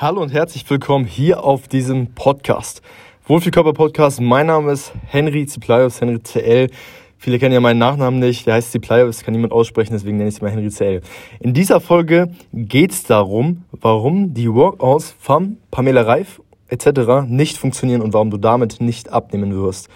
Hallo 0.00 0.22
und 0.22 0.32
herzlich 0.32 0.64
willkommen 0.70 1.04
hier 1.04 1.44
auf 1.44 1.68
diesem 1.68 2.14
Podcast. 2.14 2.80
Wohlfühlkörper 3.26 3.74
Podcast. 3.74 4.18
Mein 4.18 4.46
Name 4.46 4.72
ist 4.72 4.94
Henry 5.06 5.44
Ziplios, 5.44 6.00
Henry 6.00 6.18
CL. 6.20 6.70
Viele 7.18 7.38
kennen 7.38 7.52
ja 7.52 7.60
meinen 7.60 7.80
Nachnamen 7.80 8.18
nicht. 8.18 8.46
Der 8.46 8.54
heißt 8.54 8.72
Ziplios, 8.72 9.22
kann 9.22 9.32
niemand 9.32 9.52
aussprechen, 9.52 9.92
deswegen 9.92 10.16
nenne 10.16 10.30
ich 10.30 10.36
es 10.36 10.40
mal 10.40 10.50
Henry 10.50 10.70
CL. 10.70 11.02
In 11.40 11.52
dieser 11.52 11.82
Folge 11.82 12.30
geht 12.54 12.92
es 12.92 13.02
darum, 13.02 13.64
warum 13.72 14.32
die 14.32 14.50
Workouts 14.50 15.14
von 15.20 15.58
Pamela 15.70 16.00
Reif 16.00 16.40
etc. 16.68 17.26
nicht 17.26 17.58
funktionieren 17.58 18.00
und 18.00 18.14
warum 18.14 18.30
du 18.30 18.38
damit 18.38 18.80
nicht 18.80 19.12
abnehmen 19.12 19.54
wirst. 19.54 19.90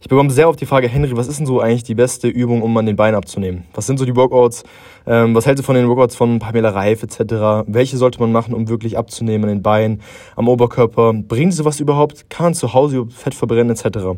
Ich 0.00 0.06
bekomme 0.06 0.30
sehr 0.30 0.48
oft 0.48 0.60
die 0.60 0.66
Frage, 0.66 0.88
Henry, 0.88 1.16
was 1.16 1.26
ist 1.26 1.40
denn 1.40 1.46
so 1.46 1.60
eigentlich 1.60 1.82
die 1.82 1.96
beste 1.96 2.28
Übung, 2.28 2.62
um 2.62 2.76
an 2.76 2.86
den 2.86 2.94
Beinen 2.94 3.16
abzunehmen? 3.16 3.64
Was 3.74 3.86
sind 3.86 3.98
so 3.98 4.04
die 4.04 4.14
Workouts? 4.14 4.62
Ähm, 5.08 5.34
was 5.34 5.44
hältst 5.44 5.60
du 5.60 5.66
von 5.66 5.74
den 5.74 5.88
Workouts 5.88 6.14
von 6.14 6.38
Pamela 6.38 6.70
Reif 6.70 7.02
etc.? 7.02 7.64
Welche 7.66 7.96
sollte 7.96 8.20
man 8.20 8.30
machen, 8.30 8.54
um 8.54 8.68
wirklich 8.68 8.96
abzunehmen 8.96 9.48
an 9.48 9.56
den 9.56 9.62
Beinen, 9.62 10.00
am 10.36 10.48
Oberkörper? 10.48 11.14
Bringen 11.14 11.50
sie 11.50 11.64
was 11.64 11.80
überhaupt? 11.80 12.30
Kann 12.30 12.46
man 12.46 12.54
zu 12.54 12.74
Hause 12.74 13.06
Fett 13.10 13.34
verbrennen 13.34 13.70
etc.? 13.70 14.16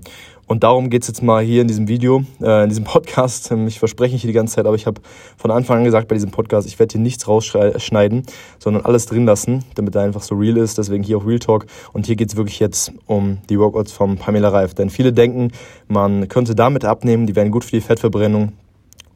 Und 0.50 0.64
darum 0.64 0.90
geht's 0.90 1.06
jetzt 1.06 1.22
mal 1.22 1.44
hier 1.44 1.62
in 1.62 1.68
diesem 1.68 1.86
Video, 1.86 2.24
äh, 2.42 2.64
in 2.64 2.70
diesem 2.70 2.82
Podcast. 2.92 3.52
Ähm, 3.52 3.68
ich 3.68 3.78
verspreche 3.78 4.16
hier 4.16 4.26
die 4.26 4.34
ganze 4.34 4.56
Zeit, 4.56 4.66
aber 4.66 4.74
ich 4.74 4.84
habe 4.84 5.00
von 5.36 5.52
Anfang 5.52 5.78
an 5.78 5.84
gesagt 5.84 6.08
bei 6.08 6.16
diesem 6.16 6.32
Podcast, 6.32 6.66
ich 6.66 6.76
werde 6.80 6.90
hier 6.90 7.00
nichts 7.00 7.28
rausschneiden, 7.28 8.24
sondern 8.58 8.84
alles 8.84 9.06
drin 9.06 9.26
lassen, 9.26 9.64
damit 9.76 9.94
er 9.94 10.02
einfach 10.02 10.22
so 10.22 10.34
real 10.34 10.56
ist. 10.56 10.76
Deswegen 10.76 11.04
hier 11.04 11.18
auch 11.18 11.24
Real 11.24 11.38
Talk. 11.38 11.66
Und 11.92 12.06
hier 12.06 12.16
geht's 12.16 12.34
wirklich 12.34 12.58
jetzt 12.58 12.92
um 13.06 13.38
die 13.48 13.60
Workouts 13.60 13.92
von 13.92 14.16
Pamela 14.16 14.48
Reif. 14.48 14.74
Denn 14.74 14.90
viele 14.90 15.12
denken, 15.12 15.52
man 15.86 16.26
könnte 16.26 16.56
damit 16.56 16.84
abnehmen, 16.84 17.28
die 17.28 17.36
wären 17.36 17.52
gut 17.52 17.62
für 17.62 17.76
die 17.76 17.80
Fettverbrennung. 17.80 18.50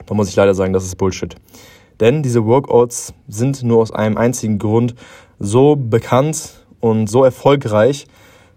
Da 0.06 0.14
muss 0.14 0.28
ich 0.28 0.36
leider 0.36 0.54
sagen, 0.54 0.72
das 0.72 0.84
ist 0.84 0.94
Bullshit. 0.98 1.34
Denn 1.98 2.22
diese 2.22 2.44
Workouts 2.44 3.12
sind 3.26 3.64
nur 3.64 3.82
aus 3.82 3.90
einem 3.90 4.16
einzigen 4.18 4.60
Grund 4.60 4.94
so 5.40 5.74
bekannt 5.74 6.64
und 6.78 7.08
so 7.08 7.24
erfolgreich, 7.24 8.06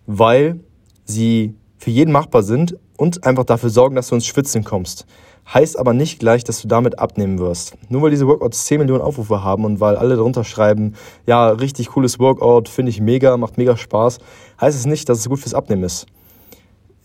weil 0.05 0.59
sie 1.05 1.55
für 1.77 1.91
jeden 1.91 2.11
machbar 2.11 2.43
sind 2.43 2.75
und 2.97 3.23
einfach 3.23 3.45
dafür 3.45 3.69
sorgen, 3.69 3.95
dass 3.95 4.09
du 4.09 4.15
ins 4.15 4.25
Schwitzen 4.25 4.63
kommst. 4.63 5.05
Heißt 5.53 5.79
aber 5.79 5.93
nicht 5.93 6.19
gleich, 6.19 6.43
dass 6.43 6.61
du 6.61 6.67
damit 6.67 6.99
abnehmen 6.99 7.39
wirst. 7.39 7.75
Nur 7.89 8.01
weil 8.01 8.09
diese 8.09 8.27
Workouts 8.27 8.65
10 8.65 8.79
Millionen 8.79 9.01
Aufrufe 9.01 9.43
haben 9.43 9.63
und 9.63 9.79
weil 9.79 9.95
alle 9.95 10.17
darunter 10.17 10.43
schreiben, 10.43 10.95
ja, 11.25 11.49
richtig 11.49 11.89
cooles 11.89 12.19
Workout, 12.19 12.67
finde 12.67 12.89
ich 12.89 12.99
mega, 12.99 13.37
macht 13.37 13.57
mega 13.57 13.77
Spaß, 13.77 14.19
heißt 14.59 14.77
es 14.77 14.85
nicht, 14.85 15.07
dass 15.07 15.19
es 15.19 15.29
gut 15.29 15.39
fürs 15.39 15.53
Abnehmen 15.53 15.83
ist 15.83 16.07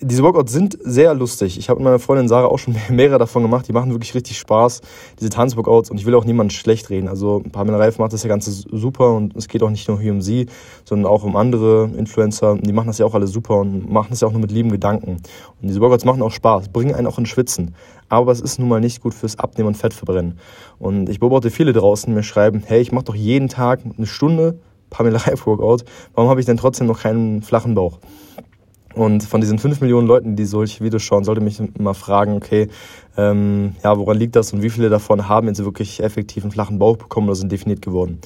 diese 0.03 0.22
Workouts 0.25 0.53
sind 0.53 0.77
sehr 0.83 1.14
lustig. 1.14 1.58
Ich 1.58 1.69
habe 1.69 1.78
mit 1.78 1.84
meiner 1.84 1.98
Freundin 2.00 2.28
Sarah 2.28 2.47
auch 2.47 2.58
schon 2.58 2.77
mehrere 2.91 3.19
davon 3.19 3.42
gemacht. 3.42 3.69
Die 3.69 3.72
machen 3.72 3.92
wirklich 3.92 4.14
richtig 4.14 4.39
Spaß, 4.39 4.81
diese 5.20 5.31
Tanzworkouts. 5.31 5.91
Und 5.91 5.98
ich 5.98 6.06
will 6.06 6.14
auch 6.14 6.25
niemanden 6.25 6.50
schlecht 6.50 6.91
reden. 6.91 7.08
Also 7.08 7.42
Pamela 7.53 7.78
Reif 7.78 7.98
macht 7.98 8.12
das 8.12 8.23
ja 8.23 8.28
ganz 8.28 8.47
super 8.47 9.14
und 9.14 9.36
es 9.36 9.48
geht 9.48 9.62
auch 9.62 9.70
nicht 9.70 9.89
nur 9.89 10.00
hier 10.00 10.12
um 10.12 10.20
sie, 10.20 10.47
sondern 10.84 11.11
auch 11.11 11.23
um 11.23 11.36
andere 11.36 11.91
Influencer. 11.97 12.56
Die 12.56 12.73
machen 12.73 12.89
das 12.89 12.98
ja 12.98 13.06
auch 13.06 13.14
alle 13.14 13.27
super 13.27 13.58
und 13.61 13.91
machen 13.91 14.08
das 14.11 14.20
ja 14.20 14.28
auch 14.28 14.33
nur 14.33 14.41
mit 14.41 14.50
lieben 14.50 14.70
Gedanken. 14.70 15.11
Und 15.62 15.69
diese 15.69 15.80
Workouts 15.80 16.05
machen 16.05 16.20
auch 16.23 16.33
Spaß, 16.33 16.70
bringen 16.70 16.95
einen 16.95 17.06
auch 17.06 17.19
in 17.19 17.27
Schwitzen. 17.27 17.75
Aber 18.08 18.33
es 18.33 18.41
ist 18.41 18.58
nun 18.58 18.69
mal 18.69 18.80
nicht 18.80 19.00
gut 19.00 19.14
fürs 19.14 19.39
Abnehmen 19.39 19.69
und 19.69 19.77
Fettverbrennen. 19.77 20.39
Und 20.78 21.08
ich 21.08 21.20
beobachte 21.20 21.50
viele 21.50 21.73
draußen, 21.73 22.11
die 22.11 22.14
mir 22.14 22.25
schreiben, 22.25 22.62
hey, 22.67 22.80
ich 22.80 22.92
mache 22.92 23.05
doch 23.05 23.14
jeden 23.14 23.48
Tag 23.48 23.80
eine 23.97 24.06
Stunde 24.06 24.58
Pamela 24.91 25.19
Reif 25.19 25.47
Workout. 25.47 25.84
Warum 26.14 26.28
habe 26.28 26.41
ich 26.41 26.47
denn 26.47 26.56
trotzdem 26.56 26.86
noch 26.86 27.00
keinen 27.00 27.42
flachen 27.42 27.75
Bauch? 27.75 27.98
Und 28.94 29.22
von 29.22 29.40
diesen 29.40 29.58
5 29.58 29.80
Millionen 29.80 30.06
Leuten, 30.06 30.36
die 30.36 30.44
solche 30.44 30.84
Videos 30.84 31.02
schauen, 31.02 31.24
sollte 31.24 31.40
mich 31.40 31.60
mal 31.78 31.94
fragen, 31.94 32.34
okay, 32.34 32.68
ähm, 33.16 33.74
ja, 33.82 33.96
woran 33.98 34.18
liegt 34.18 34.36
das 34.36 34.52
und 34.52 34.62
wie 34.62 34.70
viele 34.70 34.88
davon 34.88 35.28
haben 35.28 35.48
jetzt 35.48 35.64
wirklich 35.64 36.02
effektiv 36.02 36.44
einen 36.44 36.52
flachen 36.52 36.78
Bauch 36.78 36.96
bekommen 36.96 37.28
oder 37.28 37.36
sind 37.36 37.52
definiert 37.52 37.82
geworden. 37.82 38.20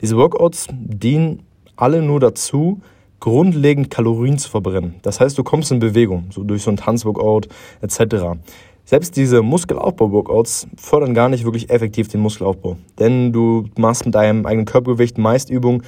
Diese 0.00 0.16
Workouts 0.16 0.66
dienen 0.70 1.42
alle 1.76 2.02
nur 2.02 2.20
dazu, 2.20 2.80
grundlegend 3.20 3.88
Kalorien 3.88 4.36
zu 4.36 4.50
verbrennen. 4.50 4.96
Das 5.02 5.20
heißt, 5.20 5.38
du 5.38 5.44
kommst 5.44 5.70
in 5.70 5.78
Bewegung, 5.78 6.26
so 6.30 6.42
durch 6.42 6.62
so 6.62 6.70
ein 6.70 6.76
Tanzworkout 6.76 7.42
etc. 7.80 8.38
Selbst 8.84 9.16
diese 9.16 9.42
Muskelaufbau-Workouts 9.42 10.66
fördern 10.76 11.14
gar 11.14 11.28
nicht 11.28 11.44
wirklich 11.44 11.70
effektiv 11.70 12.08
den 12.08 12.20
Muskelaufbau. 12.20 12.76
Denn 12.98 13.32
du 13.32 13.64
machst 13.78 14.04
mit 14.04 14.14
deinem 14.14 14.44
eigenen 14.44 14.66
Körpergewicht 14.66 15.18
meist 15.18 15.50
Übungen, 15.50 15.82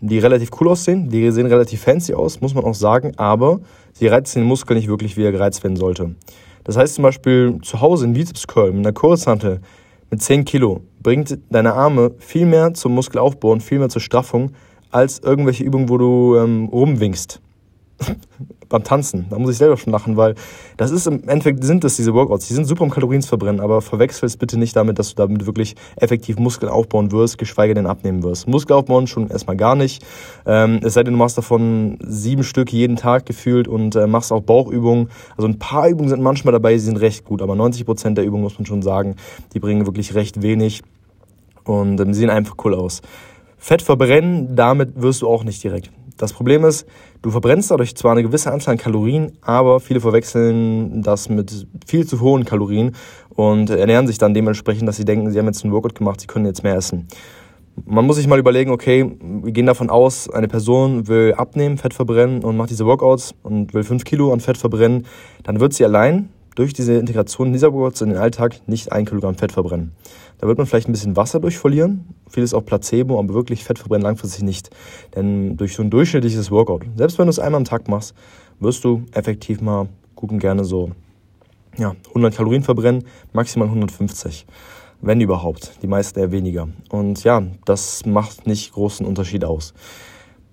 die 0.00 0.18
relativ 0.18 0.50
cool 0.60 0.68
aussehen, 0.68 1.08
die 1.08 1.30
sehen 1.30 1.46
relativ 1.46 1.82
fancy 1.82 2.14
aus, 2.14 2.40
muss 2.40 2.54
man 2.54 2.64
auch 2.64 2.74
sagen, 2.74 3.12
aber 3.16 3.60
sie 3.92 4.06
reizen 4.06 4.40
den 4.40 4.48
Muskel 4.48 4.76
nicht 4.76 4.88
wirklich, 4.88 5.16
wie 5.16 5.24
er 5.24 5.32
gereizt 5.32 5.62
werden 5.64 5.76
sollte. 5.76 6.14
Das 6.64 6.76
heißt 6.76 6.94
zum 6.94 7.02
Beispiel 7.02 7.58
zu 7.62 7.80
Hause 7.80 8.06
ein 8.06 8.12
Bizeps 8.12 8.46
Curl 8.46 8.72
mit 8.72 8.86
einer 8.86 8.92
Kurzhantel 8.92 9.60
mit 10.10 10.22
10 10.22 10.44
Kilo 10.44 10.82
bringt 11.02 11.38
deine 11.50 11.74
Arme 11.74 12.12
viel 12.18 12.46
mehr 12.46 12.74
zum 12.74 12.94
Muskelaufbau 12.94 13.52
und 13.52 13.62
viel 13.62 13.78
mehr 13.78 13.88
zur 13.88 14.00
Straffung 14.00 14.52
als 14.90 15.18
irgendwelche 15.18 15.64
Übungen, 15.64 15.88
wo 15.88 15.98
du 15.98 16.36
ähm, 16.36 16.66
rumwinkst. 16.66 17.40
beim 18.68 18.84
Tanzen. 18.84 19.26
Da 19.30 19.38
muss 19.38 19.50
ich 19.50 19.56
selber 19.56 19.76
schon 19.76 19.92
lachen, 19.92 20.16
weil 20.16 20.34
das 20.76 20.90
ist 20.90 21.06
im 21.06 21.28
Endeffekt 21.28 21.64
sind 21.64 21.84
das 21.84 21.96
diese 21.96 22.14
Workouts. 22.14 22.48
Die 22.48 22.54
sind 22.54 22.66
super 22.66 22.84
um 22.84 22.90
Kalorien 22.90 23.22
zu 23.22 23.28
verbrennen, 23.28 23.60
aber 23.60 23.80
verwechsel 23.80 24.26
es 24.26 24.36
bitte 24.36 24.58
nicht 24.58 24.76
damit, 24.76 24.98
dass 24.98 25.10
du 25.10 25.14
damit 25.16 25.46
wirklich 25.46 25.76
effektiv 25.96 26.38
Muskeln 26.38 26.70
aufbauen 26.70 27.12
wirst, 27.12 27.38
geschweige 27.38 27.74
denn 27.74 27.86
abnehmen 27.86 28.22
wirst. 28.22 28.48
Muskel 28.48 28.76
aufbauen 28.76 29.06
schon 29.06 29.30
erstmal 29.30 29.56
gar 29.56 29.74
nicht. 29.74 30.04
Ähm, 30.46 30.80
es 30.82 30.94
sei 30.94 31.02
denn, 31.02 31.14
du 31.14 31.18
machst 31.18 31.38
davon 31.38 31.98
sieben 32.02 32.44
Stück 32.44 32.72
jeden 32.72 32.96
Tag 32.96 33.26
gefühlt 33.26 33.68
und 33.68 33.96
äh, 33.96 34.06
machst 34.06 34.32
auch 34.32 34.42
Bauchübungen. 34.42 35.08
Also 35.36 35.48
ein 35.48 35.58
paar 35.58 35.88
Übungen 35.88 36.08
sind 36.08 36.22
manchmal 36.22 36.52
dabei, 36.52 36.74
die 36.74 36.78
sind 36.78 36.98
recht 36.98 37.24
gut, 37.24 37.42
aber 37.42 37.56
90 37.56 37.84
Prozent 37.84 38.18
der 38.18 38.24
Übungen 38.24 38.42
muss 38.42 38.58
man 38.58 38.66
schon 38.66 38.82
sagen, 38.82 39.16
die 39.54 39.60
bringen 39.60 39.86
wirklich 39.86 40.14
recht 40.14 40.42
wenig 40.42 40.82
und 41.64 42.00
ähm, 42.00 42.14
sehen 42.14 42.30
einfach 42.30 42.56
cool 42.64 42.74
aus. 42.74 43.02
Fett 43.58 43.82
verbrennen, 43.82 44.54
damit 44.54 45.00
wirst 45.00 45.22
du 45.22 45.28
auch 45.28 45.44
nicht 45.44 45.62
direkt. 45.62 45.90
Das 46.18 46.32
Problem 46.32 46.64
ist, 46.64 46.86
du 47.22 47.30
verbrennst 47.30 47.70
dadurch 47.70 47.94
zwar 47.94 48.12
eine 48.12 48.24
gewisse 48.24 48.52
Anzahl 48.52 48.72
an 48.72 48.78
Kalorien, 48.78 49.32
aber 49.40 49.78
viele 49.78 50.00
verwechseln 50.00 51.00
das 51.02 51.28
mit 51.28 51.66
viel 51.86 52.06
zu 52.06 52.20
hohen 52.20 52.44
Kalorien 52.44 52.96
und 53.30 53.70
ernähren 53.70 54.08
sich 54.08 54.18
dann 54.18 54.34
dementsprechend, 54.34 54.88
dass 54.88 54.96
sie 54.96 55.04
denken, 55.04 55.30
sie 55.30 55.38
haben 55.38 55.46
jetzt 55.46 55.64
einen 55.64 55.72
Workout 55.72 55.94
gemacht, 55.94 56.20
sie 56.20 56.26
können 56.26 56.44
jetzt 56.44 56.64
mehr 56.64 56.74
essen. 56.74 57.06
Man 57.86 58.04
muss 58.04 58.16
sich 58.16 58.26
mal 58.26 58.40
überlegen, 58.40 58.72
okay, 58.72 59.16
wir 59.20 59.52
gehen 59.52 59.66
davon 59.66 59.90
aus, 59.90 60.28
eine 60.28 60.48
Person 60.48 61.06
will 61.06 61.34
abnehmen, 61.36 61.78
Fett 61.78 61.94
verbrennen 61.94 62.42
und 62.42 62.56
macht 62.56 62.70
diese 62.70 62.84
Workouts 62.84 63.34
und 63.44 63.72
will 63.72 63.84
5 63.84 64.02
Kilo 64.02 64.32
an 64.32 64.40
Fett 64.40 64.58
verbrennen, 64.58 65.06
dann 65.44 65.60
wird 65.60 65.72
sie 65.72 65.84
allein 65.84 66.30
durch 66.58 66.72
diese 66.72 66.94
Integration 66.94 67.52
dieser 67.52 67.72
Workouts 67.72 68.00
in 68.00 68.08
den 68.08 68.18
Alltag 68.18 68.60
nicht 68.66 68.90
ein 68.90 69.04
Kilogramm 69.04 69.36
Fett 69.36 69.52
verbrennen. 69.52 69.92
Da 70.38 70.48
wird 70.48 70.58
man 70.58 70.66
vielleicht 70.66 70.88
ein 70.88 70.92
bisschen 70.92 71.16
Wasser 71.16 71.38
durch 71.38 71.56
verlieren, 71.56 72.14
vieles 72.28 72.52
auch 72.52 72.64
Placebo, 72.64 73.18
aber 73.18 73.32
wirklich 73.32 73.62
Fett 73.62 73.78
verbrennen 73.78 74.02
langfristig 74.02 74.42
nicht. 74.42 74.70
Denn 75.14 75.56
durch 75.56 75.76
so 75.76 75.82
ein 75.84 75.90
durchschnittliches 75.90 76.50
Workout, 76.50 76.84
selbst 76.96 77.16
wenn 77.18 77.26
du 77.26 77.30
es 77.30 77.38
einmal 77.38 77.60
am 77.60 77.64
Tag 77.64 77.86
machst, 77.86 78.12
wirst 78.58 78.82
du 78.82 79.04
effektiv 79.12 79.60
mal 79.60 79.88
gut 80.16 80.32
und 80.32 80.40
gerne 80.40 80.64
so 80.64 80.90
ja, 81.76 81.94
100 82.08 82.34
Kalorien 82.34 82.64
verbrennen, 82.64 83.04
maximal 83.32 83.68
150 83.68 84.44
wenn 85.00 85.20
überhaupt. 85.20 85.80
Die 85.82 85.86
meisten 85.86 86.18
eher 86.18 86.32
weniger. 86.32 86.68
Und 86.90 87.22
ja, 87.22 87.42
das 87.64 88.04
macht 88.04 88.48
nicht 88.48 88.72
großen 88.72 89.06
Unterschied 89.06 89.44
aus. 89.44 89.72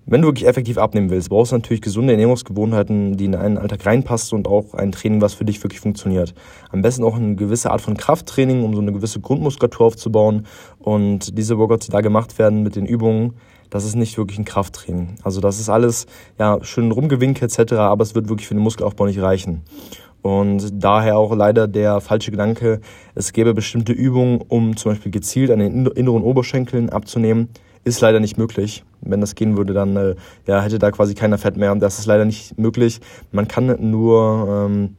Wenn 0.08 0.22
du 0.22 0.28
wirklich 0.28 0.46
effektiv 0.46 0.78
abnehmen 0.78 1.10
willst, 1.10 1.30
brauchst 1.30 1.50
du 1.50 1.56
natürlich 1.56 1.82
gesunde 1.82 2.12
Ernährungsgewohnheiten, 2.12 3.16
die 3.16 3.24
in 3.24 3.32
deinen 3.32 3.58
Alltag 3.58 3.84
reinpassen 3.84 4.38
und 4.38 4.46
auch 4.46 4.72
ein 4.74 4.92
Training, 4.92 5.20
was 5.20 5.34
für 5.34 5.44
dich 5.44 5.60
wirklich 5.64 5.80
funktioniert. 5.80 6.32
Am 6.70 6.80
besten 6.80 7.02
auch 7.02 7.16
eine 7.16 7.34
gewisse 7.34 7.72
Art 7.72 7.80
von 7.80 7.96
Krafttraining, 7.96 8.62
um 8.62 8.72
so 8.72 8.80
eine 8.80 8.92
gewisse 8.92 9.20
Grundmuskulatur 9.20 9.86
aufzubauen. 9.86 10.46
Und 10.78 11.36
diese 11.36 11.58
Workouts, 11.58 11.86
die 11.86 11.92
da 11.92 12.02
gemacht 12.02 12.38
werden 12.38 12.62
mit 12.62 12.76
den 12.76 12.86
Übungen, 12.86 13.34
das 13.68 13.84
ist 13.84 13.96
nicht 13.96 14.16
wirklich 14.16 14.38
ein 14.38 14.44
Krafttraining. 14.44 15.16
Also 15.24 15.40
das 15.40 15.58
ist 15.58 15.68
alles 15.68 16.06
ja 16.38 16.62
schön 16.62 16.92
rumgewinkelt 16.92 17.58
etc., 17.58 17.72
aber 17.72 18.04
es 18.04 18.14
wird 18.14 18.28
wirklich 18.28 18.46
für 18.46 18.54
den 18.54 18.62
Muskelaufbau 18.62 19.06
nicht 19.06 19.20
reichen. 19.20 19.62
Und 20.22 20.68
daher 20.72 21.18
auch 21.18 21.34
leider 21.34 21.66
der 21.66 22.00
falsche 22.00 22.30
Gedanke, 22.30 22.80
es 23.16 23.32
gäbe 23.32 23.54
bestimmte 23.54 23.92
Übungen, 23.92 24.40
um 24.46 24.76
zum 24.76 24.92
Beispiel 24.92 25.10
gezielt 25.10 25.50
an 25.50 25.58
den 25.58 25.84
inneren 25.84 26.22
Oberschenkeln 26.22 26.90
abzunehmen 26.90 27.48
ist 27.86 28.00
leider 28.00 28.18
nicht 28.18 28.36
möglich. 28.36 28.84
Wenn 29.00 29.20
das 29.20 29.36
gehen 29.36 29.56
würde, 29.56 29.72
dann 29.72 29.96
äh, 29.96 30.14
ja, 30.46 30.60
hätte 30.60 30.80
da 30.80 30.90
quasi 30.90 31.14
keiner 31.14 31.38
Fett 31.38 31.56
mehr. 31.56 31.72
Das 31.76 32.00
ist 32.00 32.06
leider 32.06 32.24
nicht 32.24 32.58
möglich. 32.58 33.00
Man 33.30 33.46
kann 33.46 33.76
nur 33.90 34.66
ähm, 34.66 34.96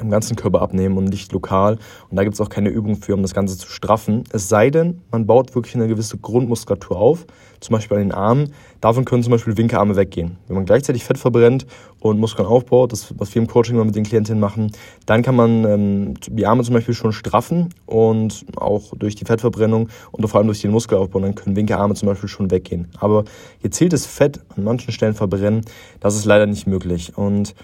im 0.00 0.10
ganzen 0.10 0.36
Körper 0.36 0.62
abnehmen 0.62 0.96
und 0.96 1.04
nicht 1.04 1.32
lokal. 1.32 1.78
Und 2.08 2.16
da 2.16 2.24
gibt 2.24 2.34
es 2.34 2.40
auch 2.40 2.48
keine 2.48 2.70
Übung 2.70 2.96
für, 2.96 3.14
um 3.14 3.22
das 3.22 3.34
Ganze 3.34 3.56
zu 3.56 3.68
straffen. 3.68 4.24
Es 4.32 4.48
sei 4.48 4.70
denn, 4.70 5.02
man 5.10 5.26
baut 5.26 5.54
wirklich 5.54 5.74
eine 5.74 5.88
gewisse 5.88 6.18
Grundmuskulatur 6.18 6.96
auf, 6.96 7.26
zum 7.60 7.74
Beispiel 7.74 7.98
an 7.98 8.02
den 8.04 8.12
Armen. 8.12 8.52
Davon 8.80 9.04
können 9.04 9.22
zum 9.22 9.32
Beispiel 9.32 9.56
Winkearme 9.56 9.96
weggehen. 9.96 10.38
Wenn 10.46 10.56
man 10.56 10.64
gleichzeitig 10.64 11.04
Fett 11.04 11.18
verbrennt 11.18 11.66
und 12.00 12.18
Muskeln 12.18 12.48
aufbaut, 12.48 12.92
das 12.92 13.14
was 13.18 13.34
wir 13.34 13.42
im 13.42 13.48
Coaching 13.48 13.74
immer 13.74 13.84
mit 13.84 13.94
den 13.94 14.04
Klientinnen 14.04 14.40
machen, 14.40 14.72
dann 15.06 15.22
kann 15.22 15.36
man 15.36 15.64
ähm, 15.64 16.14
die 16.28 16.46
Arme 16.46 16.64
zum 16.64 16.74
Beispiel 16.74 16.94
schon 16.94 17.12
straffen 17.12 17.74
und 17.86 18.46
auch 18.56 18.94
durch 18.96 19.14
die 19.14 19.24
Fettverbrennung 19.24 19.88
und 20.10 20.26
vor 20.26 20.38
allem 20.38 20.46
durch 20.46 20.62
den 20.62 20.70
Muskelaufbau, 20.70 21.20
dann 21.20 21.34
können 21.34 21.56
Winkearme 21.56 21.94
zum 21.94 22.08
Beispiel 22.08 22.28
schon 22.28 22.50
weggehen. 22.50 22.88
Aber 22.98 23.24
gezieltes 23.62 24.06
Fett 24.06 24.40
an 24.56 24.64
manchen 24.64 24.92
Stellen 24.92 25.14
verbrennen, 25.14 25.62
das 26.00 26.16
ist 26.16 26.24
leider 26.24 26.46
nicht 26.46 26.66
möglich. 26.66 27.16
Und 27.16 27.54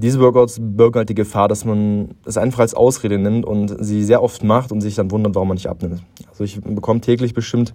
diese 0.00 0.20
Workouts 0.20 0.58
birgen 0.60 0.96
halt 0.98 1.08
die 1.08 1.14
Gefahr, 1.14 1.48
dass 1.48 1.64
man 1.64 2.14
es 2.24 2.36
einfach 2.36 2.60
als 2.60 2.74
Ausrede 2.74 3.18
nimmt 3.18 3.44
und 3.44 3.84
sie 3.84 4.02
sehr 4.02 4.22
oft 4.22 4.42
macht 4.42 4.72
und 4.72 4.80
sich 4.80 4.94
dann 4.94 5.10
wundert, 5.10 5.34
warum 5.34 5.48
man 5.48 5.56
nicht 5.56 5.68
abnimmt. 5.68 6.02
Also 6.28 6.44
ich 6.44 6.60
bekomme 6.60 7.00
täglich 7.00 7.34
bestimmt 7.34 7.72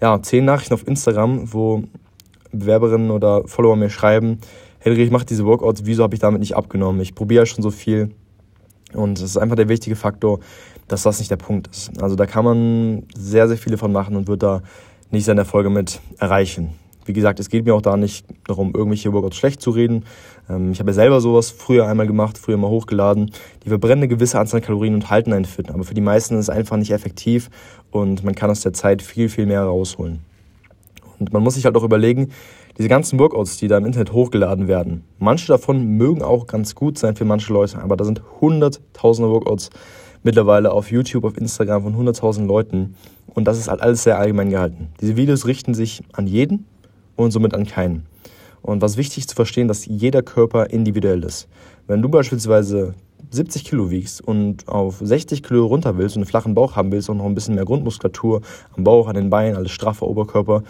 ja, 0.00 0.20
zehn 0.22 0.44
Nachrichten 0.44 0.74
auf 0.74 0.86
Instagram, 0.86 1.52
wo 1.52 1.84
Bewerberinnen 2.52 3.10
oder 3.10 3.46
Follower 3.46 3.76
mir 3.76 3.90
schreiben, 3.90 4.38
Henry, 4.80 5.02
ich 5.02 5.10
mache 5.10 5.26
diese 5.26 5.44
Workouts, 5.44 5.82
wieso 5.84 6.02
habe 6.02 6.14
ich 6.14 6.20
damit 6.20 6.40
nicht 6.40 6.56
abgenommen? 6.56 7.00
Ich 7.00 7.14
probiere 7.14 7.42
ja 7.42 7.46
schon 7.46 7.62
so 7.62 7.70
viel. 7.70 8.10
Und 8.94 9.18
es 9.18 9.24
ist 9.24 9.36
einfach 9.36 9.56
der 9.56 9.68
wichtige 9.68 9.96
Faktor, 9.96 10.38
dass 10.86 11.02
das 11.02 11.18
nicht 11.18 11.30
der 11.30 11.36
Punkt 11.36 11.66
ist. 11.68 12.00
Also 12.00 12.16
da 12.16 12.26
kann 12.26 12.44
man 12.44 13.02
sehr, 13.14 13.48
sehr 13.48 13.58
viele 13.58 13.76
von 13.76 13.92
machen 13.92 14.16
und 14.16 14.28
wird 14.28 14.42
da 14.42 14.62
nicht 15.10 15.24
seine 15.24 15.40
Erfolge 15.40 15.68
mit 15.68 16.00
erreichen. 16.18 16.70
Wie 17.08 17.14
gesagt, 17.14 17.40
es 17.40 17.48
geht 17.48 17.64
mir 17.64 17.74
auch 17.74 17.82
da 17.82 17.96
nicht 17.96 18.26
darum, 18.46 18.74
irgendwelche 18.74 19.12
Workouts 19.12 19.36
schlecht 19.36 19.62
zu 19.62 19.70
reden. 19.70 20.04
Ähm, 20.48 20.72
ich 20.72 20.78
habe 20.78 20.90
ja 20.90 20.94
selber 20.94 21.20
sowas 21.20 21.50
früher 21.50 21.86
einmal 21.86 22.06
gemacht, 22.06 22.36
früher 22.36 22.58
mal 22.58 22.68
hochgeladen. 22.68 23.30
Die 23.64 23.70
verbrennen 23.70 24.00
eine 24.00 24.08
gewisse 24.08 24.38
Anzahl 24.38 24.60
Kalorien 24.60 24.94
und 24.94 25.10
halten 25.10 25.32
einen 25.32 25.46
fit. 25.46 25.70
Aber 25.70 25.84
für 25.84 25.94
die 25.94 26.02
meisten 26.02 26.34
ist 26.34 26.40
es 26.40 26.50
einfach 26.50 26.76
nicht 26.76 26.90
effektiv 26.90 27.50
und 27.90 28.24
man 28.24 28.34
kann 28.34 28.50
aus 28.50 28.60
der 28.60 28.74
Zeit 28.74 29.02
viel, 29.02 29.28
viel 29.28 29.46
mehr 29.46 29.62
rausholen. 29.62 30.20
Und 31.18 31.32
man 31.32 31.42
muss 31.42 31.54
sich 31.54 31.64
halt 31.64 31.76
auch 31.76 31.82
überlegen, 31.82 32.30
diese 32.76 32.88
ganzen 32.88 33.18
Workouts, 33.18 33.56
die 33.56 33.66
da 33.66 33.78
im 33.78 33.86
Internet 33.86 34.12
hochgeladen 34.12 34.68
werden, 34.68 35.02
manche 35.18 35.48
davon 35.48 35.84
mögen 35.96 36.22
auch 36.22 36.46
ganz 36.46 36.76
gut 36.76 36.96
sein 36.96 37.16
für 37.16 37.24
manche 37.24 37.52
Leute, 37.52 37.78
aber 37.82 37.96
da 37.96 38.04
sind 38.04 38.22
hunderttausende 38.40 39.30
Workouts 39.30 39.70
mittlerweile 40.22 40.70
auf 40.70 40.90
YouTube, 40.92 41.24
auf 41.24 41.36
Instagram 41.36 41.82
von 41.82 41.96
hunderttausend 41.96 42.46
Leuten 42.46 42.94
und 43.34 43.46
das 43.46 43.58
ist 43.58 43.68
halt 43.68 43.80
alles 43.80 44.04
sehr 44.04 44.18
allgemein 44.18 44.50
gehalten. 44.50 44.88
Diese 45.00 45.16
Videos 45.16 45.46
richten 45.46 45.74
sich 45.74 46.02
an 46.12 46.26
jeden 46.26 46.66
und 47.18 47.32
somit 47.32 47.52
an 47.52 47.66
keinen. 47.66 48.06
Und 48.62 48.80
was 48.80 48.96
wichtig 48.96 49.28
zu 49.28 49.34
verstehen, 49.34 49.68
dass 49.68 49.86
jeder 49.86 50.22
Körper 50.22 50.70
individuell 50.70 51.24
ist. 51.24 51.48
Wenn 51.86 52.00
du 52.00 52.08
beispielsweise 52.08 52.94
70 53.30 53.64
Kilo 53.64 53.90
wiegst 53.90 54.20
und 54.20 54.68
auf 54.68 54.98
60 55.00 55.42
Kilo 55.42 55.66
runter 55.66 55.98
willst 55.98 56.16
und 56.16 56.22
einen 56.22 56.28
flachen 56.28 56.54
Bauch 56.54 56.76
haben 56.76 56.92
willst 56.92 57.10
und 57.10 57.18
noch 57.18 57.26
ein 57.26 57.34
bisschen 57.34 57.56
mehr 57.56 57.64
Grundmuskulatur 57.64 58.40
am 58.76 58.84
Bauch, 58.84 59.08
an 59.08 59.14
den 59.14 59.30
Beinen, 59.30 59.56
alles 59.56 59.72
straffer 59.72 60.06
Oberkörper, 60.06 60.62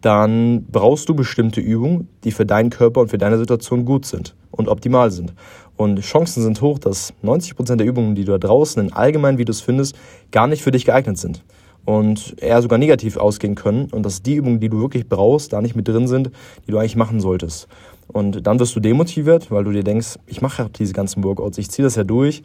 dann 0.00 0.66
brauchst 0.70 1.08
du 1.08 1.14
bestimmte 1.14 1.60
Übungen, 1.60 2.08
die 2.24 2.32
für 2.32 2.44
deinen 2.44 2.70
Körper 2.70 3.02
und 3.02 3.08
für 3.08 3.18
deine 3.18 3.38
Situation 3.38 3.84
gut 3.84 4.04
sind 4.04 4.34
und 4.50 4.68
optimal 4.68 5.12
sind. 5.12 5.32
Und 5.76 6.00
Chancen 6.00 6.42
sind 6.42 6.60
hoch, 6.60 6.80
dass 6.80 7.14
90% 7.22 7.76
der 7.76 7.86
Übungen, 7.86 8.16
die 8.16 8.24
du 8.24 8.32
da 8.32 8.38
draußen 8.38 8.82
in 8.82 8.92
allgemeinen 8.92 9.38
Videos 9.38 9.60
findest, 9.60 9.94
gar 10.32 10.48
nicht 10.48 10.62
für 10.62 10.72
dich 10.72 10.84
geeignet 10.84 11.18
sind 11.18 11.44
und 11.84 12.34
eher 12.40 12.62
sogar 12.62 12.78
negativ 12.78 13.16
ausgehen 13.16 13.54
können 13.54 13.88
und 13.90 14.04
dass 14.04 14.22
die 14.22 14.34
Übungen, 14.34 14.60
die 14.60 14.68
du 14.68 14.80
wirklich 14.80 15.08
brauchst, 15.08 15.52
da 15.52 15.60
nicht 15.60 15.74
mit 15.74 15.88
drin 15.88 16.06
sind, 16.06 16.30
die 16.66 16.70
du 16.70 16.78
eigentlich 16.78 16.96
machen 16.96 17.20
solltest. 17.20 17.68
Und 18.08 18.46
dann 18.46 18.60
wirst 18.60 18.76
du 18.76 18.80
demotiviert, 18.80 19.50
weil 19.50 19.64
du 19.64 19.72
dir 19.72 19.84
denkst, 19.84 20.18
ich 20.26 20.42
mache 20.42 20.62
ja 20.62 20.68
diese 20.68 20.92
ganzen 20.92 21.24
Workouts, 21.24 21.58
ich 21.58 21.70
ziehe 21.70 21.84
das 21.84 21.96
ja 21.96 22.04
durch, 22.04 22.42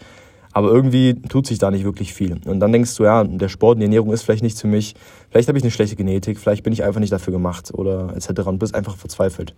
aber 0.54 0.70
irgendwie 0.72 1.14
tut 1.14 1.46
sich 1.46 1.60
da 1.60 1.70
nicht 1.70 1.84
wirklich 1.84 2.14
viel. 2.14 2.40
Und 2.46 2.60
dann 2.60 2.72
denkst 2.72 2.96
du, 2.96 3.04
ja, 3.04 3.24
der 3.24 3.50
Sport 3.50 3.76
und 3.76 3.82
die 3.82 3.86
Ernährung 3.86 4.12
ist 4.12 4.24
vielleicht 4.24 4.44
nichts 4.44 4.62
für 4.62 4.68
mich, 4.68 4.96
vielleicht 5.30 5.48
habe 5.50 5.58
ich 5.58 5.64
eine 5.64 5.72
schlechte 5.72 5.96
Genetik, 5.96 6.40
vielleicht 6.40 6.64
bin 6.64 6.74
ich 6.74 6.84
einfach 6.84 7.00
nicht 7.00 7.12
dafür 7.14 7.34
gemacht 7.34 7.72
oder 7.74 8.14
etc. 8.16 8.48
und 8.48 8.60
bist 8.60 8.74
einfach 8.74 8.96
verzweifelt. 8.98 9.54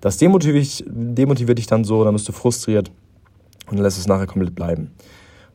Das 0.00 0.18
demotiviert, 0.18 0.84
demotiviert 0.86 1.58
dich 1.58 1.66
dann 1.66 1.84
so, 1.84 2.04
dann 2.04 2.12
bist 2.12 2.28
du 2.28 2.32
frustriert 2.32 2.90
und 3.70 3.78
lässt 3.78 3.96
es 3.96 4.06
nachher 4.06 4.26
komplett 4.26 4.54
bleiben. 4.54 4.90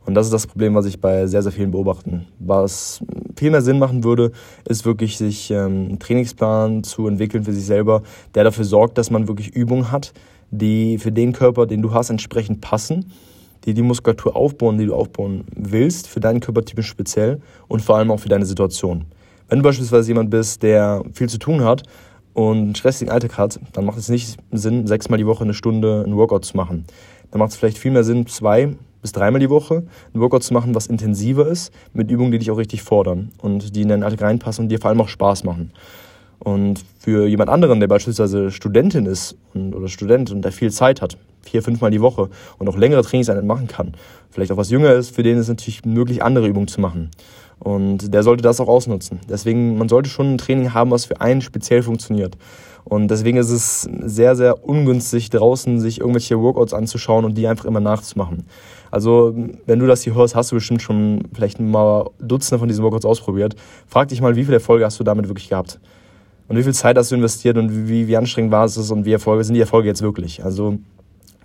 Und 0.06 0.14
das 0.14 0.26
ist 0.26 0.32
das 0.32 0.46
Problem, 0.46 0.74
was 0.74 0.86
ich 0.86 1.00
bei 1.00 1.26
sehr, 1.26 1.42
sehr 1.42 1.52
vielen 1.52 1.70
beobachten. 1.70 2.26
Was 2.38 3.00
viel 3.36 3.50
mehr 3.50 3.62
Sinn 3.62 3.78
machen 3.78 4.02
würde, 4.02 4.32
ist 4.68 4.84
wirklich, 4.84 5.18
sich 5.18 5.50
ähm, 5.50 5.86
einen 5.88 5.98
Trainingsplan 5.98 6.82
zu 6.82 7.06
entwickeln 7.06 7.44
für 7.44 7.52
sich 7.52 7.64
selber, 7.64 8.02
der 8.34 8.44
dafür 8.44 8.64
sorgt, 8.64 8.98
dass 8.98 9.10
man 9.10 9.28
wirklich 9.28 9.54
Übungen 9.54 9.92
hat, 9.92 10.12
die 10.50 10.98
für 10.98 11.12
den 11.12 11.32
Körper, 11.32 11.66
den 11.66 11.82
du 11.82 11.92
hast, 11.92 12.10
entsprechend 12.10 12.60
passen, 12.60 13.12
die 13.64 13.74
die 13.74 13.82
Muskulatur 13.82 14.34
aufbauen, 14.36 14.78
die 14.78 14.86
du 14.86 14.94
aufbauen 14.94 15.44
willst, 15.54 16.08
für 16.08 16.20
deinen 16.20 16.40
Körpertypen 16.40 16.82
speziell 16.82 17.40
und 17.68 17.82
vor 17.82 17.96
allem 17.96 18.10
auch 18.10 18.20
für 18.20 18.28
deine 18.28 18.46
Situation. 18.46 19.04
Wenn 19.48 19.58
du 19.58 19.64
beispielsweise 19.64 20.08
jemand 20.08 20.30
bist, 20.30 20.62
der 20.62 21.02
viel 21.12 21.28
zu 21.28 21.38
tun 21.38 21.62
hat 21.62 21.82
und 22.32 22.56
einen 22.56 22.74
stressigen 22.74 23.12
Alltag 23.12 23.36
hat, 23.36 23.60
dann 23.72 23.84
macht 23.84 23.98
es 23.98 24.08
nicht 24.08 24.38
Sinn, 24.50 24.86
sechsmal 24.86 25.18
die 25.18 25.26
Woche 25.26 25.44
eine 25.44 25.54
Stunde 25.54 26.02
einen 26.04 26.16
Workout 26.16 26.44
zu 26.44 26.56
machen. 26.56 26.84
Dann 27.30 27.38
macht 27.38 27.50
es 27.50 27.56
vielleicht 27.56 27.78
viel 27.78 27.90
mehr 27.90 28.04
Sinn, 28.04 28.26
zwei 28.26 28.74
bis 29.02 29.12
dreimal 29.12 29.40
die 29.40 29.50
Woche 29.50 29.84
ein 30.14 30.20
Workout 30.20 30.42
zu 30.42 30.54
machen, 30.54 30.74
was 30.74 30.86
intensiver 30.86 31.46
ist, 31.46 31.72
mit 31.92 32.10
Übungen, 32.10 32.32
die 32.32 32.38
dich 32.38 32.50
auch 32.50 32.58
richtig 32.58 32.82
fordern 32.82 33.30
und 33.38 33.74
die 33.74 33.82
in 33.82 33.88
deinen 33.88 34.02
Alltag 34.02 34.22
reinpassen 34.22 34.64
und 34.64 34.68
dir 34.68 34.78
vor 34.78 34.90
allem 34.90 35.00
auch 35.00 35.08
Spaß 35.08 35.44
machen. 35.44 35.72
Und 36.38 36.80
für 36.98 37.26
jemand 37.26 37.50
anderen, 37.50 37.80
der 37.80 37.88
beispielsweise 37.88 38.50
Studentin 38.50 39.04
ist 39.04 39.36
und, 39.52 39.74
oder 39.74 39.88
Student 39.88 40.30
und 40.30 40.42
der 40.42 40.52
viel 40.52 40.70
Zeit 40.70 41.02
hat, 41.02 41.18
vier, 41.42 41.62
fünfmal 41.62 41.90
die 41.90 42.00
Woche 42.00 42.30
und 42.58 42.68
auch 42.68 42.76
längere 42.76 43.02
Trainingseinheiten 43.02 43.46
machen 43.46 43.66
kann, 43.66 43.92
vielleicht 44.30 44.50
auch 44.50 44.56
was 44.56 44.70
jünger 44.70 44.94
ist, 44.94 45.14
für 45.14 45.22
den 45.22 45.36
ist 45.36 45.42
es 45.42 45.48
natürlich 45.48 45.84
möglich, 45.84 46.22
andere 46.22 46.48
Übungen 46.48 46.68
zu 46.68 46.80
machen. 46.80 47.10
Und 47.58 48.14
der 48.14 48.22
sollte 48.22 48.42
das 48.42 48.58
auch 48.58 48.68
ausnutzen. 48.68 49.20
Deswegen, 49.28 49.76
man 49.76 49.90
sollte 49.90 50.08
schon 50.08 50.34
ein 50.34 50.38
Training 50.38 50.72
haben, 50.72 50.90
was 50.90 51.04
für 51.04 51.20
einen 51.20 51.42
speziell 51.42 51.82
funktioniert. 51.82 52.38
Und 52.84 53.08
deswegen 53.08 53.38
ist 53.38 53.50
es 53.50 53.82
sehr, 53.82 54.36
sehr 54.36 54.66
ungünstig, 54.66 55.30
draußen 55.30 55.80
sich 55.80 56.00
irgendwelche 56.00 56.40
Workouts 56.40 56.74
anzuschauen 56.74 57.24
und 57.24 57.36
die 57.36 57.46
einfach 57.46 57.64
immer 57.64 57.80
nachzumachen. 57.80 58.46
Also, 58.90 59.34
wenn 59.66 59.78
du 59.78 59.86
das 59.86 60.02
hier 60.02 60.14
hörst, 60.14 60.34
hast 60.34 60.50
du 60.50 60.56
bestimmt 60.56 60.82
schon 60.82 61.22
vielleicht 61.32 61.60
mal 61.60 62.10
Dutzende 62.18 62.58
von 62.58 62.68
diesen 62.68 62.82
Workouts 62.82 63.04
ausprobiert. 63.04 63.54
Frag 63.86 64.08
dich 64.08 64.20
mal, 64.20 64.34
wie 64.34 64.44
viele 64.44 64.56
Erfolge 64.56 64.84
hast 64.84 64.98
du 64.98 65.04
damit 65.04 65.28
wirklich 65.28 65.48
gehabt? 65.48 65.78
Und 66.48 66.56
wie 66.56 66.64
viel 66.64 66.74
Zeit 66.74 66.98
hast 66.98 67.12
du 67.12 67.14
investiert 67.14 67.56
und 67.58 67.88
wie, 67.88 68.08
wie 68.08 68.16
anstrengend 68.16 68.50
war 68.50 68.64
es 68.64 68.90
und 68.90 69.04
wie 69.04 69.12
Erfolge 69.12 69.44
sind 69.44 69.54
die 69.54 69.60
Erfolge 69.60 69.86
jetzt 69.86 70.02
wirklich? 70.02 70.44
Also, 70.44 70.78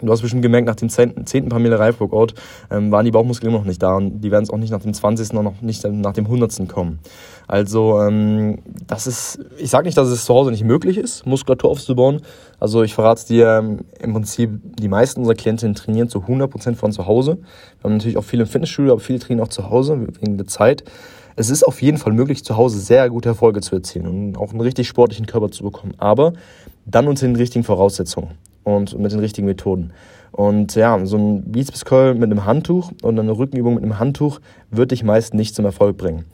Du 0.01 0.11
hast 0.11 0.21
bestimmt 0.21 0.41
gemerkt, 0.41 0.67
nach 0.67 0.75
dem 0.75 0.89
zehnten, 0.89 1.25
zehnten 1.25 1.49
Pamela 1.49 1.77
Reif 1.77 2.01
Workout 2.01 2.33
ähm, 2.69 2.91
waren 2.91 3.05
die 3.05 3.11
Bauchmuskeln 3.11 3.49
immer 3.49 3.59
noch 3.59 3.65
nicht 3.65 3.81
da 3.81 3.95
und 3.95 4.19
die 4.19 4.29
werden 4.29 4.43
es 4.43 4.49
auch 4.49 4.57
nicht 4.57 4.71
nach 4.71 4.81
dem 4.81 4.93
20. 4.93 5.33
und 5.33 5.43
noch 5.45 5.61
nicht 5.61 5.85
nach 5.85 6.11
dem 6.11 6.25
100. 6.25 6.67
kommen. 6.67 6.99
Also 7.47 8.01
ähm, 8.01 8.59
das 8.87 9.07
ist, 9.07 9.39
ich 9.57 9.69
sage 9.69 9.85
nicht, 9.85 9.97
dass 9.97 10.09
es 10.09 10.25
zu 10.25 10.33
Hause 10.33 10.51
nicht 10.51 10.65
möglich 10.65 10.97
ist, 10.97 11.25
Muskulatur 11.25 11.71
aufzubauen. 11.71 12.21
Also 12.59 12.83
ich 12.83 12.93
verrate 12.93 13.25
dir 13.25 13.59
ähm, 13.59 13.79
im 13.99 14.11
Prinzip, 14.11 14.59
die 14.79 14.89
meisten 14.89 15.21
unserer 15.21 15.35
Klientinnen 15.35 15.75
trainieren 15.75 16.09
zu 16.09 16.19
100% 16.19 16.75
von 16.75 16.91
zu 16.91 17.05
Hause. 17.05 17.37
Wir 17.79 17.83
haben 17.85 17.93
natürlich 17.93 18.17
auch 18.17 18.23
viele 18.23 18.43
im 18.43 18.49
Fitnessstudio, 18.49 18.91
aber 18.91 19.01
viele 19.01 19.19
trainieren 19.19 19.45
auch 19.45 19.51
zu 19.51 19.69
Hause 19.69 20.07
wegen 20.19 20.37
der 20.37 20.47
Zeit. 20.47 20.83
Es 21.37 21.49
ist 21.49 21.63
auf 21.63 21.81
jeden 21.81 21.97
Fall 21.97 22.11
möglich, 22.11 22.43
zu 22.43 22.57
Hause 22.57 22.79
sehr 22.79 23.09
gute 23.09 23.29
Erfolge 23.29 23.61
zu 23.61 23.75
erzielen 23.75 24.07
und 24.07 24.37
auch 24.37 24.51
einen 24.51 24.61
richtig 24.61 24.89
sportlichen 24.89 25.25
Körper 25.25 25.51
zu 25.51 25.63
bekommen. 25.63 25.93
Aber 25.97 26.33
dann 26.85 27.07
unter 27.07 27.25
den 27.25 27.35
richtigen 27.37 27.63
Voraussetzungen 27.63 28.31
und 28.65 28.99
mit 28.99 29.13
den 29.13 29.19
richtigen 29.19 29.47
Methoden. 29.47 29.93
Und 30.33 30.75
ja, 30.75 30.99
so 31.05 31.17
ein 31.17 31.43
Bizeps 31.49 31.85
Curl 31.85 32.15
mit 32.15 32.29
einem 32.29 32.43
Handtuch 32.43 32.91
und 33.01 33.17
eine 33.17 33.37
Rückenübung 33.37 33.75
mit 33.75 33.83
einem 33.83 33.99
Handtuch 33.99 34.41
wird 34.69 34.91
dich 34.91 35.01
meist 35.01 35.33
nicht 35.33 35.55
zum 35.55 35.63
Erfolg 35.63 35.95
bringen. 35.95 36.25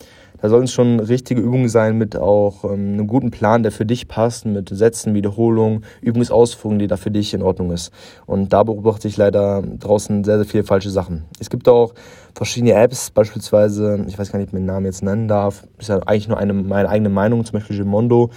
Da 0.42 0.50
sollen 0.50 0.64
es 0.64 0.72
schon 0.72 1.00
richtige 1.00 1.40
Übungen 1.40 1.70
sein 1.70 2.00
mit 2.00 2.16
auch 2.16 2.64
ähm, 2.64 2.94
einem 2.94 3.08
guten 3.08 3.30
Plan, 3.30 3.62
der 3.62 3.72
für 3.72 3.86
dich 3.86 4.08
passt, 4.08 4.48
mit 4.48 4.70
Sätzen, 4.70 5.14
Wiederholungen, 5.14 5.86
Übungsausführungen, 6.02 6.80
die 6.80 6.88
da 6.88 6.98
für 6.98 7.12
dich 7.12 7.36
in 7.36 7.44
Ordnung 7.44 7.72
ist. 7.72 7.92
Und 8.26 8.52
da 8.52 8.64
beobachte 8.64 9.08
ich 9.08 9.18
leider 9.18 9.62
draußen 9.62 10.24
sehr, 10.24 10.38
sehr 10.38 10.48
viele 10.48 10.64
falsche 10.64 10.90
Sachen. 10.90 11.26
Es 11.40 11.52
gibt 11.52 11.70
auch 11.70 11.94
verschiedene 12.34 12.74
Apps, 12.74 13.12
beispielsweise, 13.12 14.04
ich 14.08 14.18
weiß 14.18 14.32
gar 14.32 14.40
nicht, 14.40 14.48
ob 14.48 14.54
ich 14.54 14.60
den 14.60 14.66
Namen 14.66 14.88
jetzt 14.88 15.04
nennen 15.04 15.28
darf, 15.28 15.68
ist 15.78 15.90
ja 15.90 16.00
eigentlich 16.00 16.28
nur 16.28 16.40
eine, 16.40 16.54
meine 16.54 16.90
eigene 16.90 17.10
Meinung, 17.10 17.46
zum 17.46 17.60
Beispiel 17.60 17.78
Gimondo, 17.78 18.32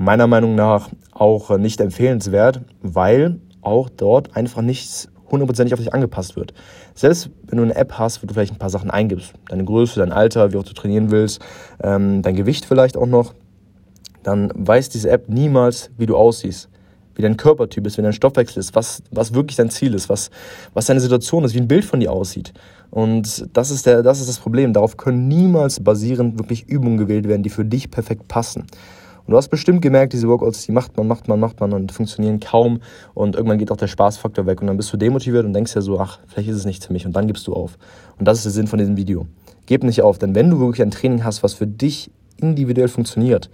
meiner 0.00 0.26
Meinung 0.26 0.54
nach 0.54 0.88
auch 1.12 1.58
nicht 1.58 1.78
empfehlenswert, 1.80 2.62
weil 2.80 3.38
auch 3.60 3.90
dort 3.90 4.34
einfach 4.34 4.62
nichts 4.62 5.08
hundertprozentig 5.30 5.74
auf 5.74 5.78
dich 5.78 5.92
angepasst 5.92 6.36
wird. 6.36 6.54
Selbst 6.94 7.28
wenn 7.46 7.58
du 7.58 7.64
eine 7.64 7.74
App 7.74 7.92
hast, 7.98 8.22
wo 8.22 8.26
du 8.26 8.32
vielleicht 8.32 8.52
ein 8.52 8.58
paar 8.58 8.70
Sachen 8.70 8.90
eingibst, 8.90 9.34
deine 9.48 9.62
Größe, 9.62 10.00
dein 10.00 10.10
Alter, 10.10 10.52
wie 10.52 10.56
auch 10.56 10.64
du 10.64 10.72
trainieren 10.72 11.10
willst, 11.10 11.40
ähm, 11.82 12.22
dein 12.22 12.34
Gewicht 12.34 12.64
vielleicht 12.64 12.96
auch 12.96 13.06
noch, 13.06 13.34
dann 14.22 14.50
weiß 14.54 14.88
diese 14.88 15.10
App 15.10 15.28
niemals, 15.28 15.90
wie 15.98 16.06
du 16.06 16.16
aussiehst, 16.16 16.70
wie 17.14 17.22
dein 17.22 17.36
Körpertyp 17.36 17.86
ist, 17.86 17.98
wie 17.98 18.02
dein 18.02 18.14
Stoffwechsel 18.14 18.58
ist, 18.58 18.74
was, 18.74 19.02
was 19.10 19.34
wirklich 19.34 19.56
dein 19.56 19.68
Ziel 19.68 19.92
ist, 19.92 20.08
was, 20.08 20.30
was 20.72 20.86
deine 20.86 21.00
Situation 21.00 21.44
ist, 21.44 21.54
wie 21.54 21.60
ein 21.60 21.68
Bild 21.68 21.84
von 21.84 22.00
dir 22.00 22.10
aussieht. 22.10 22.54
Und 22.90 23.48
das 23.52 23.70
ist, 23.70 23.84
der, 23.84 24.02
das 24.02 24.20
ist 24.20 24.30
das 24.30 24.38
Problem. 24.38 24.72
Darauf 24.72 24.96
können 24.96 25.28
niemals 25.28 25.78
basierend 25.84 26.38
wirklich 26.38 26.66
Übungen 26.68 26.96
gewählt 26.96 27.28
werden, 27.28 27.42
die 27.42 27.50
für 27.50 27.66
dich 27.66 27.90
perfekt 27.90 28.28
passen. 28.28 28.66
Und 29.26 29.32
du 29.32 29.36
hast 29.36 29.48
bestimmt 29.48 29.82
gemerkt, 29.82 30.12
diese 30.12 30.28
Workouts, 30.28 30.66
die 30.66 30.72
macht 30.72 30.96
man, 30.96 31.06
macht 31.06 31.28
man, 31.28 31.38
macht 31.38 31.60
man 31.60 31.72
und 31.72 31.92
funktionieren 31.92 32.40
kaum. 32.40 32.80
Und 33.14 33.36
irgendwann 33.36 33.58
geht 33.58 33.70
auch 33.70 33.76
der 33.76 33.86
Spaßfaktor 33.86 34.46
weg. 34.46 34.60
Und 34.60 34.66
dann 34.66 34.76
bist 34.76 34.92
du 34.92 34.96
demotiviert 34.96 35.44
und 35.44 35.52
denkst 35.52 35.74
ja 35.74 35.80
so, 35.80 36.00
ach, 36.00 36.18
vielleicht 36.26 36.48
ist 36.48 36.56
es 36.56 36.64
nichts 36.64 36.86
für 36.86 36.92
mich. 36.92 37.06
Und 37.06 37.14
dann 37.14 37.26
gibst 37.26 37.46
du 37.46 37.52
auf. 37.52 37.78
Und 38.18 38.26
das 38.26 38.38
ist 38.38 38.44
der 38.44 38.52
Sinn 38.52 38.66
von 38.66 38.78
diesem 38.78 38.96
Video. 38.96 39.26
Gib 39.66 39.84
nicht 39.84 40.02
auf, 40.02 40.18
denn 40.18 40.34
wenn 40.34 40.50
du 40.50 40.58
wirklich 40.58 40.82
ein 40.82 40.90
Training 40.90 41.24
hast, 41.24 41.42
was 41.42 41.54
für 41.54 41.66
dich 41.66 42.10
individuell 42.38 42.88
funktioniert 42.88 43.50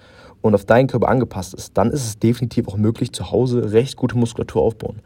und 0.46 0.54
auf 0.54 0.64
deinen 0.64 0.86
Körper 0.86 1.08
angepasst 1.08 1.54
ist, 1.54 1.76
dann 1.76 1.90
ist 1.90 2.04
es 2.04 2.18
definitiv 2.18 2.68
auch 2.68 2.76
möglich, 2.76 3.12
zu 3.12 3.30
Hause 3.30 3.72
recht 3.72 3.96
gute 3.96 4.16
Muskulatur 4.16 4.62
aufbauen. 4.62 5.00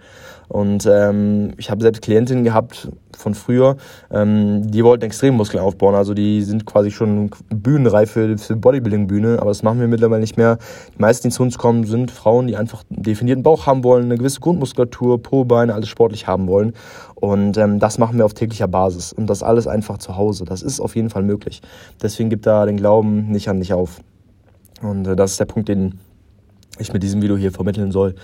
Und 0.50 0.84
ähm, 0.90 1.52
ich 1.58 1.70
habe 1.70 1.80
selbst 1.80 2.02
Klientinnen 2.02 2.42
gehabt 2.42 2.88
von 3.16 3.34
früher, 3.36 3.76
ähm, 4.10 4.68
die 4.68 4.82
wollten 4.82 5.04
extrem 5.04 5.36
Muskeln 5.36 5.62
aufbauen. 5.62 5.94
Also 5.94 6.12
die 6.12 6.42
sind 6.42 6.66
quasi 6.66 6.90
schon 6.90 7.30
bühnenreif 7.50 8.10
für, 8.10 8.36
für 8.36 8.56
Bodybuilding-Bühne, 8.56 9.38
aber 9.40 9.50
das 9.50 9.62
machen 9.62 9.78
wir 9.78 9.86
mittlerweile 9.86 10.20
nicht 10.20 10.36
mehr. 10.36 10.58
Die 10.96 11.00
meisten, 11.00 11.28
die 11.28 11.32
zu 11.32 11.44
uns 11.44 11.56
kommen, 11.56 11.84
sind 11.84 12.10
Frauen, 12.10 12.48
die 12.48 12.56
einfach 12.56 12.82
einen 12.90 13.04
definierten 13.04 13.44
Bauch 13.44 13.66
haben 13.66 13.84
wollen, 13.84 14.06
eine 14.06 14.18
gewisse 14.18 14.40
Grundmuskulatur, 14.40 15.22
Po-Beine, 15.22 15.72
alles 15.72 15.88
sportlich 15.88 16.26
haben 16.26 16.48
wollen. 16.48 16.72
Und 17.14 17.56
ähm, 17.56 17.78
das 17.78 17.98
machen 17.98 18.18
wir 18.18 18.24
auf 18.24 18.34
täglicher 18.34 18.66
Basis. 18.66 19.12
Und 19.12 19.28
das 19.28 19.44
alles 19.44 19.68
einfach 19.68 19.98
zu 19.98 20.16
Hause. 20.16 20.46
Das 20.46 20.62
ist 20.62 20.80
auf 20.80 20.96
jeden 20.96 21.10
Fall 21.10 21.22
möglich. 21.22 21.62
Deswegen 22.02 22.28
gibt 22.28 22.46
da 22.46 22.66
den 22.66 22.76
Glauben 22.76 23.30
nicht 23.30 23.48
an 23.48 23.60
dich 23.60 23.72
auf. 23.72 24.00
Und 24.82 25.06
äh, 25.06 25.16
das 25.16 25.32
ist 25.32 25.40
der 25.40 25.46
Punkt, 25.46 25.68
den 25.68 25.98
ich 26.78 26.92
mit 26.92 27.02
diesem 27.02 27.22
Video 27.22 27.36
hier 27.36 27.52
vermitteln 27.52 27.92
soll. 27.92 28.14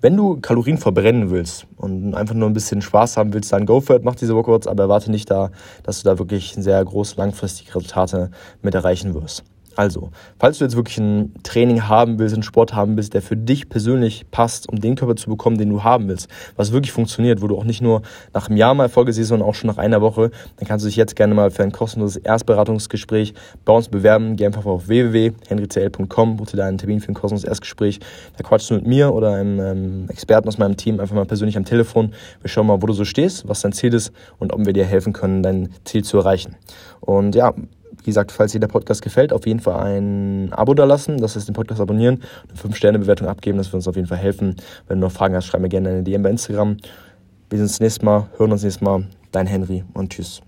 Wenn 0.00 0.16
du 0.16 0.38
Kalorien 0.40 0.78
verbrennen 0.78 1.30
willst 1.30 1.66
und 1.76 2.14
einfach 2.14 2.34
nur 2.34 2.48
ein 2.48 2.52
bisschen 2.52 2.82
Spaß 2.82 3.16
haben 3.16 3.32
willst, 3.32 3.52
dann 3.52 3.64
go 3.64 3.80
for 3.80 3.96
it, 3.96 4.04
mach 4.04 4.14
diese 4.14 4.34
Workouts, 4.34 4.66
aber 4.66 4.84
erwarte 4.84 5.10
nicht 5.10 5.30
da, 5.30 5.50
dass 5.82 6.02
du 6.02 6.08
da 6.08 6.18
wirklich 6.18 6.54
sehr 6.58 6.84
groß 6.84 7.16
langfristige 7.16 7.74
Resultate 7.74 8.30
mit 8.62 8.74
erreichen 8.74 9.14
wirst. 9.14 9.44
Also, 9.76 10.10
falls 10.38 10.58
du 10.58 10.64
jetzt 10.64 10.76
wirklich 10.76 10.98
ein 10.98 11.34
Training 11.42 11.88
haben 11.88 12.18
willst, 12.18 12.34
einen 12.34 12.42
Sport 12.42 12.74
haben 12.74 12.96
willst, 12.96 13.14
der 13.14 13.22
für 13.22 13.36
dich 13.36 13.68
persönlich 13.68 14.26
passt, 14.30 14.68
um 14.68 14.80
den 14.80 14.94
Körper 14.94 15.16
zu 15.16 15.28
bekommen, 15.28 15.58
den 15.58 15.70
du 15.70 15.82
haben 15.82 16.08
willst, 16.08 16.28
was 16.56 16.72
wirklich 16.72 16.92
funktioniert, 16.92 17.42
wo 17.42 17.48
du 17.48 17.56
auch 17.56 17.64
nicht 17.64 17.82
nur 17.82 18.02
nach 18.32 18.48
einem 18.48 18.56
Jahr 18.56 18.74
mal 18.74 18.84
Erfolge 18.84 19.12
siehst, 19.12 19.28
sondern 19.28 19.48
auch 19.48 19.54
schon 19.54 19.68
nach 19.68 19.78
einer 19.78 20.00
Woche, 20.00 20.30
dann 20.56 20.68
kannst 20.68 20.84
du 20.84 20.88
dich 20.88 20.96
jetzt 20.96 21.16
gerne 21.16 21.34
mal 21.34 21.50
für 21.50 21.62
ein 21.62 21.72
kostenloses 21.72 22.16
Erstberatungsgespräch 22.16 23.34
bei 23.64 23.72
uns 23.72 23.88
bewerben. 23.88 24.36
Geh 24.36 24.46
einfach 24.46 24.66
auf 24.66 24.88
www.henrycl.com, 24.88 26.36
buche 26.36 26.56
dir 26.56 26.64
einen 26.64 26.78
Termin 26.78 27.00
für 27.00 27.10
ein 27.10 27.14
kostenloses 27.14 27.48
Erstgespräch. 27.48 28.00
Da 28.36 28.44
quatschst 28.44 28.70
du 28.70 28.74
mit 28.74 28.86
mir 28.86 29.12
oder 29.12 29.34
einem 29.34 29.60
ähm, 29.60 30.06
Experten 30.08 30.48
aus 30.48 30.58
meinem 30.58 30.76
Team 30.76 31.00
einfach 31.00 31.14
mal 31.14 31.26
persönlich 31.26 31.56
am 31.56 31.64
Telefon. 31.64 32.12
Wir 32.40 32.48
schauen 32.48 32.66
mal, 32.66 32.80
wo 32.80 32.86
du 32.86 32.92
so 32.92 33.04
stehst, 33.04 33.48
was 33.48 33.60
dein 33.60 33.72
Ziel 33.72 33.92
ist 33.94 34.12
und 34.38 34.52
ob 34.52 34.64
wir 34.64 34.72
dir 34.72 34.84
helfen 34.84 35.12
können, 35.12 35.42
dein 35.42 35.70
Ziel 35.84 36.04
zu 36.04 36.18
erreichen. 36.18 36.56
Und 37.00 37.34
ja, 37.34 37.54
wie 37.98 38.04
gesagt, 38.06 38.32
falls 38.32 38.52
dir 38.52 38.60
der 38.60 38.68
Podcast 38.68 39.02
gefällt, 39.02 39.32
auf 39.32 39.46
jeden 39.46 39.60
Fall 39.60 39.98
ein 39.98 40.52
Abo 40.52 40.74
da 40.74 40.84
lassen, 40.84 41.18
das 41.18 41.36
heißt 41.36 41.48
den 41.48 41.54
Podcast 41.54 41.80
abonnieren, 41.80 42.22
eine 42.48 42.58
5-Sterne-Bewertung 42.58 43.28
abgeben, 43.28 43.58
das 43.58 43.68
wird 43.68 43.74
uns 43.74 43.88
auf 43.88 43.96
jeden 43.96 44.08
Fall 44.08 44.18
helfen. 44.18 44.56
Wenn 44.86 45.00
du 45.00 45.06
noch 45.06 45.12
Fragen 45.12 45.34
hast, 45.34 45.46
schreib 45.46 45.60
mir 45.60 45.68
gerne 45.68 45.90
eine 45.90 46.02
DM 46.02 46.22
bei 46.22 46.30
Instagram. 46.30 46.76
Wir 47.50 47.58
sehen 47.58 47.66
uns 47.66 47.80
nächstes 47.80 48.02
Mal, 48.02 48.28
hören 48.36 48.52
uns 48.52 48.62
nächstes 48.62 48.82
Mal. 48.82 49.06
Dein 49.32 49.46
Henry 49.46 49.84
und 49.94 50.10
tschüss. 50.10 50.44